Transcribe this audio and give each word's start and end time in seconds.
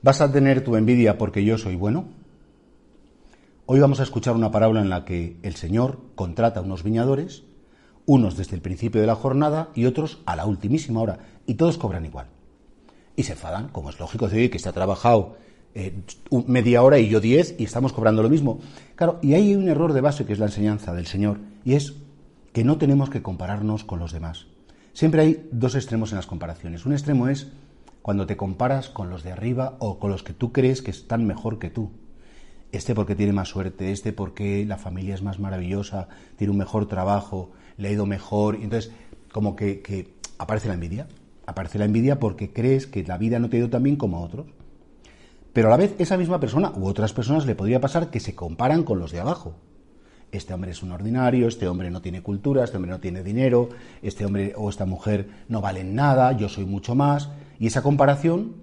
¿Vas 0.00 0.20
a 0.20 0.30
tener 0.30 0.62
tu 0.62 0.76
envidia 0.76 1.18
porque 1.18 1.44
yo 1.44 1.58
soy 1.58 1.74
bueno? 1.74 2.04
Hoy 3.66 3.80
vamos 3.80 3.98
a 3.98 4.04
escuchar 4.04 4.36
una 4.36 4.52
parábola 4.52 4.80
en 4.80 4.90
la 4.90 5.04
que 5.04 5.38
el 5.42 5.56
Señor 5.56 5.98
contrata 6.14 6.60
a 6.60 6.62
unos 6.62 6.84
viñadores, 6.84 7.42
unos 8.06 8.36
desde 8.36 8.54
el 8.54 8.62
principio 8.62 9.00
de 9.00 9.08
la 9.08 9.16
jornada 9.16 9.70
y 9.74 9.86
otros 9.86 10.20
a 10.24 10.36
la 10.36 10.46
ultimísima 10.46 11.00
hora, 11.00 11.18
y 11.46 11.54
todos 11.54 11.78
cobran 11.78 12.04
igual. 12.04 12.28
Y 13.16 13.24
se 13.24 13.32
enfadan, 13.32 13.70
como 13.70 13.90
es 13.90 13.98
lógico, 13.98 14.28
decir 14.28 14.52
que 14.52 14.56
está 14.56 14.72
trabajado 14.72 15.36
eh, 15.74 15.92
media 16.46 16.84
hora 16.84 17.00
y 17.00 17.08
yo 17.08 17.20
diez 17.20 17.56
y 17.58 17.64
estamos 17.64 17.92
cobrando 17.92 18.22
lo 18.22 18.30
mismo. 18.30 18.60
Claro, 18.94 19.18
y 19.20 19.34
hay 19.34 19.56
un 19.56 19.68
error 19.68 19.92
de 19.92 20.00
base 20.00 20.24
que 20.24 20.32
es 20.32 20.38
la 20.38 20.46
enseñanza 20.46 20.94
del 20.94 21.06
Señor, 21.06 21.40
y 21.64 21.74
es 21.74 21.94
que 22.52 22.62
no 22.62 22.78
tenemos 22.78 23.10
que 23.10 23.20
compararnos 23.20 23.82
con 23.82 23.98
los 23.98 24.12
demás. 24.12 24.46
Siempre 24.92 25.22
hay 25.22 25.48
dos 25.50 25.74
extremos 25.74 26.12
en 26.12 26.16
las 26.16 26.26
comparaciones. 26.26 26.86
Un 26.86 26.92
extremo 26.92 27.28
es 27.28 27.48
cuando 28.08 28.26
te 28.26 28.38
comparas 28.38 28.88
con 28.88 29.10
los 29.10 29.22
de 29.22 29.32
arriba 29.32 29.76
o 29.80 29.98
con 29.98 30.10
los 30.10 30.22
que 30.22 30.32
tú 30.32 30.50
crees 30.50 30.80
que 30.80 30.90
están 30.90 31.26
mejor 31.26 31.58
que 31.58 31.68
tú. 31.68 31.90
Este 32.72 32.94
porque 32.94 33.14
tiene 33.14 33.34
más 33.34 33.48
suerte, 33.48 33.92
este 33.92 34.14
porque 34.14 34.64
la 34.64 34.78
familia 34.78 35.14
es 35.14 35.20
más 35.20 35.38
maravillosa, 35.38 36.08
tiene 36.36 36.52
un 36.52 36.56
mejor 36.56 36.88
trabajo, 36.88 37.50
le 37.76 37.88
ha 37.88 37.92
ido 37.92 38.06
mejor. 38.06 38.54
Entonces, 38.54 38.92
como 39.30 39.56
que, 39.56 39.82
que 39.82 40.14
aparece 40.38 40.68
la 40.68 40.72
envidia. 40.72 41.06
Aparece 41.44 41.78
la 41.78 41.84
envidia 41.84 42.18
porque 42.18 42.50
crees 42.50 42.86
que 42.86 43.04
la 43.04 43.18
vida 43.18 43.38
no 43.40 43.50
te 43.50 43.58
ha 43.58 43.60
ido 43.60 43.68
tan 43.68 43.82
bien 43.82 43.96
como 43.96 44.16
a 44.16 44.20
otros. 44.20 44.46
Pero 45.52 45.68
a 45.68 45.70
la 45.72 45.76
vez, 45.76 45.94
esa 45.98 46.16
misma 46.16 46.40
persona 46.40 46.72
u 46.74 46.86
otras 46.86 47.12
personas 47.12 47.44
le 47.44 47.56
podría 47.56 47.82
pasar 47.82 48.08
que 48.08 48.20
se 48.20 48.34
comparan 48.34 48.84
con 48.84 49.00
los 49.00 49.12
de 49.12 49.20
abajo. 49.20 49.52
Este 50.32 50.54
hombre 50.54 50.70
es 50.70 50.82
un 50.82 50.92
ordinario, 50.92 51.46
este 51.46 51.68
hombre 51.68 51.90
no 51.90 52.00
tiene 52.00 52.22
cultura, 52.22 52.64
este 52.64 52.78
hombre 52.78 52.90
no 52.90 53.00
tiene 53.00 53.22
dinero, 53.22 53.68
este 54.00 54.24
hombre 54.24 54.54
o 54.56 54.70
esta 54.70 54.86
mujer 54.86 55.28
no 55.48 55.60
valen 55.60 55.94
nada, 55.94 56.32
yo 56.32 56.48
soy 56.48 56.64
mucho 56.64 56.94
más. 56.94 57.28
Y 57.58 57.66
esa 57.66 57.82
comparación, 57.82 58.56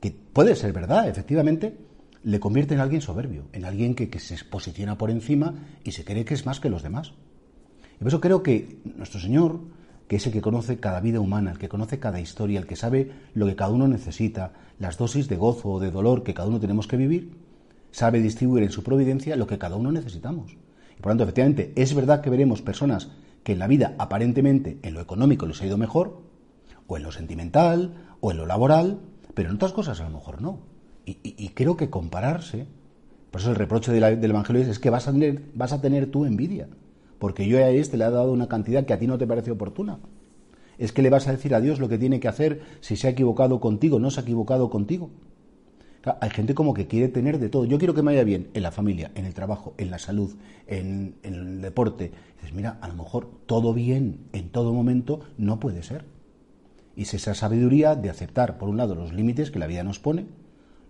que 0.00 0.10
puede 0.10 0.56
ser 0.56 0.72
verdad, 0.72 1.08
efectivamente, 1.08 1.76
le 2.24 2.40
convierte 2.40 2.74
en 2.74 2.80
alguien 2.80 3.00
soberbio, 3.00 3.44
en 3.52 3.64
alguien 3.64 3.94
que, 3.94 4.18
se 4.18 4.44
posiciona 4.44 4.98
por 4.98 5.10
encima 5.10 5.54
y 5.84 5.92
se 5.92 6.04
cree 6.04 6.24
que 6.24 6.34
es 6.34 6.46
más 6.46 6.60
que 6.60 6.70
los 6.70 6.82
demás. 6.82 7.12
Y 7.94 7.98
por 7.98 8.08
eso 8.08 8.20
creo 8.20 8.42
que 8.42 8.80
nuestro 8.96 9.20
Señor, 9.20 9.60
que 10.08 10.16
es 10.16 10.26
el 10.26 10.32
que 10.32 10.40
conoce 10.40 10.78
cada 10.78 11.00
vida 11.00 11.20
humana, 11.20 11.52
el 11.52 11.58
que 11.58 11.68
conoce 11.68 11.98
cada 11.98 12.20
historia, 12.20 12.58
el 12.58 12.66
que 12.66 12.76
sabe 12.76 13.12
lo 13.34 13.46
que 13.46 13.56
cada 13.56 13.70
uno 13.70 13.88
necesita, 13.88 14.52
las 14.78 14.98
dosis 14.98 15.28
de 15.28 15.36
gozo 15.36 15.70
o 15.70 15.80
de 15.80 15.90
dolor 15.90 16.22
que 16.22 16.34
cada 16.34 16.48
uno 16.48 16.60
tenemos 16.60 16.86
que 16.86 16.96
vivir, 16.96 17.32
sabe 17.90 18.20
distribuir 18.20 18.64
en 18.64 18.70
su 18.70 18.82
providencia 18.82 19.36
lo 19.36 19.46
que 19.46 19.58
cada 19.58 19.76
uno 19.76 19.92
necesitamos. 19.92 20.56
Y 20.98 21.02
por 21.02 21.06
lo 21.06 21.12
tanto, 21.12 21.24
efectivamente, 21.24 21.72
es 21.76 21.94
verdad 21.94 22.20
que 22.20 22.30
veremos 22.30 22.62
personas 22.62 23.08
que 23.42 23.52
en 23.52 23.60
la 23.60 23.68
vida 23.68 23.94
aparentemente 23.98 24.78
en 24.82 24.94
lo 24.94 25.00
económico 25.00 25.46
les 25.46 25.62
ha 25.62 25.66
ido 25.66 25.78
mejor, 25.78 26.20
o 26.88 26.96
en 26.96 27.04
lo 27.04 27.12
sentimental, 27.12 27.94
o 28.20 28.32
en 28.32 28.38
lo 28.38 28.46
laboral, 28.46 28.98
pero 29.34 29.50
en 29.50 29.54
otras 29.54 29.72
cosas 29.72 30.00
a 30.00 30.04
lo 30.04 30.10
mejor 30.10 30.42
no. 30.42 30.58
Y, 31.04 31.48
creo 31.50 31.76
que 31.76 31.88
compararse, 31.88 32.66
por 33.30 33.40
eso 33.40 33.50
el 33.50 33.56
reproche 33.56 33.92
del 33.92 34.30
Evangelio 34.30 34.60
es, 34.60 34.68
es 34.68 34.78
que 34.78 34.90
vas 34.90 35.08
a, 35.08 35.12
tener, 35.12 35.42
vas 35.54 35.72
a 35.72 35.80
tener 35.80 36.10
tu 36.10 36.26
envidia, 36.26 36.68
porque 37.18 37.46
yo 37.46 37.58
a 37.58 37.70
este 37.70 37.96
le 37.96 38.04
he 38.04 38.10
dado 38.10 38.32
una 38.32 38.48
cantidad 38.48 38.84
que 38.84 38.92
a 38.92 38.98
ti 38.98 39.06
no 39.06 39.16
te 39.16 39.26
parece 39.26 39.50
oportuna. 39.50 40.00
Es 40.76 40.92
que 40.92 41.02
le 41.02 41.08
vas 41.08 41.26
a 41.28 41.32
decir 41.32 41.54
a 41.54 41.60
Dios 41.60 41.80
lo 41.80 41.88
que 41.88 41.98
tiene 41.98 42.20
que 42.20 42.28
hacer 42.28 42.60
si 42.80 42.96
se 42.96 43.06
ha 43.06 43.10
equivocado 43.10 43.58
contigo, 43.60 43.98
no 43.98 44.10
se 44.10 44.20
ha 44.20 44.22
equivocado 44.22 44.68
contigo. 44.70 45.10
Hay 46.20 46.30
gente 46.30 46.54
como 46.54 46.74
que 46.74 46.86
quiere 46.86 47.08
tener 47.08 47.38
de 47.38 47.48
todo. 47.48 47.64
Yo 47.64 47.78
quiero 47.78 47.94
que 47.94 48.02
me 48.02 48.12
vaya 48.12 48.24
bien 48.24 48.48
en 48.54 48.62
la 48.62 48.70
familia, 48.70 49.10
en 49.14 49.24
el 49.24 49.34
trabajo, 49.34 49.74
en 49.78 49.90
la 49.90 49.98
salud, 49.98 50.36
en, 50.66 51.16
en 51.22 51.34
el 51.34 51.60
deporte. 51.60 52.12
dices, 52.36 52.54
mira, 52.54 52.78
a 52.80 52.88
lo 52.88 52.94
mejor 52.94 53.30
todo 53.46 53.74
bien 53.74 54.28
en 54.32 54.50
todo 54.50 54.72
momento 54.72 55.20
no 55.36 55.58
puede 55.58 55.82
ser. 55.82 56.17
Y 56.98 57.02
es 57.02 57.14
esa 57.14 57.32
sabiduría 57.32 57.94
de 57.94 58.10
aceptar, 58.10 58.58
por 58.58 58.68
un 58.68 58.76
lado, 58.76 58.96
los 58.96 59.12
límites 59.12 59.52
que 59.52 59.60
la 59.60 59.68
vida 59.68 59.84
nos 59.84 60.00
pone, 60.00 60.26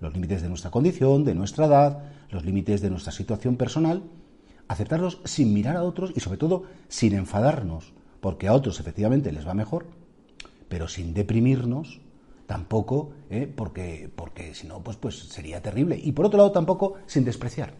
los 0.00 0.14
límites 0.14 0.40
de 0.40 0.48
nuestra 0.48 0.70
condición, 0.70 1.22
de 1.22 1.34
nuestra 1.34 1.66
edad, 1.66 2.02
los 2.30 2.46
límites 2.46 2.80
de 2.80 2.88
nuestra 2.88 3.12
situación 3.12 3.56
personal, 3.56 4.04
aceptarlos 4.68 5.20
sin 5.24 5.52
mirar 5.52 5.76
a 5.76 5.82
otros 5.82 6.14
y 6.16 6.20
sobre 6.20 6.38
todo 6.38 6.62
sin 6.88 7.12
enfadarnos, 7.12 7.92
porque 8.22 8.48
a 8.48 8.54
otros 8.54 8.80
efectivamente 8.80 9.32
les 9.32 9.46
va 9.46 9.52
mejor, 9.52 9.84
pero 10.70 10.88
sin 10.88 11.12
deprimirnos 11.12 12.00
tampoco, 12.46 13.12
¿eh? 13.28 13.46
porque, 13.54 14.10
porque 14.16 14.54
si 14.54 14.66
no, 14.66 14.82
pues, 14.82 14.96
pues 14.96 15.18
sería 15.18 15.60
terrible. 15.60 16.00
Y 16.02 16.12
por 16.12 16.24
otro 16.24 16.38
lado, 16.38 16.52
tampoco 16.52 16.94
sin 17.04 17.26
despreciar. 17.26 17.74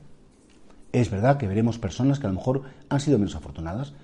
Es 0.93 1.11
verdad 1.11 1.39
que 1.39 1.49
veremos 1.49 1.79
personas 1.79 2.19
que 2.19 2.27
a 2.27 2.31
lo 2.31 2.37
mejor 2.37 2.65
han 2.91 3.01
sido 3.01 3.17
menos 3.19 3.37
afortunadas, 3.37 3.95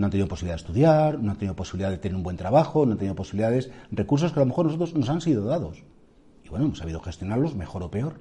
no 0.00 0.06
han 0.06 0.10
tenido 0.10 0.28
posibilidad 0.28 0.54
de 0.56 0.62
estudiar, 0.62 1.18
no 1.20 1.30
han 1.30 1.36
tenido 1.36 1.54
posibilidad 1.54 1.90
de 1.90 1.98
tener 1.98 2.16
un 2.16 2.22
buen 2.22 2.36
trabajo, 2.38 2.86
no 2.86 2.92
han 2.92 2.98
tenido 2.98 3.14
posibilidades, 3.14 3.70
recursos 3.92 4.32
que 4.32 4.38
a 4.38 4.42
lo 4.42 4.46
mejor 4.46 4.64
nosotros 4.64 4.94
nos 4.94 5.10
han 5.10 5.20
sido 5.20 5.44
dados. 5.44 5.84
Y 6.44 6.48
bueno, 6.48 6.64
hemos 6.64 6.78
sabido 6.78 7.00
gestionarlos 7.00 7.54
mejor 7.54 7.82
o 7.82 7.90
peor. 7.90 8.14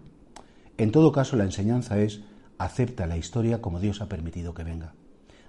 En 0.77 0.91
todo 0.91 1.11
caso, 1.13 1.37
la 1.37 1.45
enseñanza 1.45 1.97
es 1.99 2.21
acepta 2.57 3.07
la 3.07 3.15
historia 3.17 3.61
como 3.61 3.79
Dios 3.79 4.01
ha 4.01 4.09
permitido 4.09 4.53
que 4.53 4.65
venga. 4.65 4.93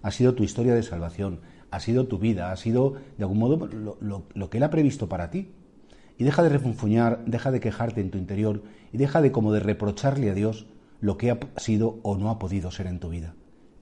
Ha 0.03 0.13
sido 0.13 0.35
tu 0.35 0.45
historia 0.45 0.75
de 0.75 0.85
salvación, 0.85 1.41
ha 1.73 1.81
sido 1.81 2.07
tu 2.07 2.19
vida, 2.19 2.53
ha 2.53 2.57
sido 2.57 2.95
de 3.19 3.25
algún 3.25 3.39
modo 3.39 3.67
lo, 3.67 3.99
lo- 4.01 4.23
lo 4.33 4.51
que 4.51 4.59
Él 4.59 4.63
ha 4.63 4.71
previsto 4.71 5.09
para 5.09 5.31
ti. 5.31 5.51
Y 6.17 6.23
deja 6.25 6.43
de 6.45 6.49
refunfuñar, 6.51 7.25
deja 7.27 7.51
de 7.51 7.59
quejarte 7.61 8.01
en 8.01 8.11
tu 8.13 8.19
interior 8.19 8.63
y 8.93 8.99
deja 8.99 9.21
de 9.21 9.33
como 9.33 9.53
de 9.53 9.61
reprocharle 9.61 10.31
a 10.31 10.35
Dios 10.35 10.67
lo 11.01 11.17
que 11.17 11.31
ha 11.33 11.39
sido 11.57 11.99
o 12.03 12.17
no 12.17 12.31
ha 12.31 12.39
podido 12.39 12.71
ser 12.71 12.87
en 12.87 13.01
tu 13.01 13.09
vida. 13.09 13.35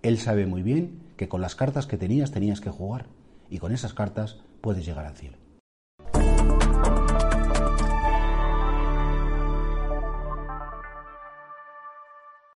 Él 0.02 0.18
sabe 0.18 0.46
muy 0.46 0.62
bien 0.62 1.00
que 1.16 1.28
con 1.28 1.40
las 1.40 1.56
cartas 1.56 1.86
que 1.86 1.96
tenías 1.96 2.30
tenías 2.30 2.60
que 2.60 2.70
jugar 2.70 3.06
y 3.50 3.58
con 3.58 3.72
esas 3.72 3.94
cartas 3.94 4.38
puedes 4.60 4.86
llegar 4.86 5.06
al 5.06 5.16
cielo. 5.16 5.36